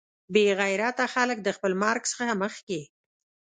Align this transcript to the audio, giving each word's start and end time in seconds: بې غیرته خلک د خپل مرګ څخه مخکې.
بې 0.33 0.45
غیرته 0.59 1.05
خلک 1.13 1.37
د 1.43 1.49
خپل 1.57 1.71
مرګ 1.83 2.01
څخه 2.11 2.33
مخکې. 2.43 2.81